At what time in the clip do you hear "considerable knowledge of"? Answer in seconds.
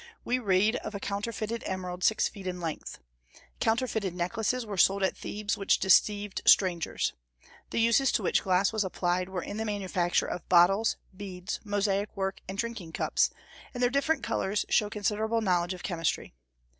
14.89-15.83